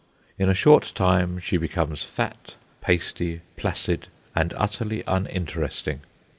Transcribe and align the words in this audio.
In 0.39 0.49
a 0.49 0.55
short 0.55 0.93
time 0.95 1.37
she 1.37 1.57
becomes 1.57 2.03
fat, 2.03 2.55
pasty, 2.81 3.41
placid, 3.55 4.07
and 4.35 4.51
utterly 4.57 5.03
uninteresting. 5.05 5.99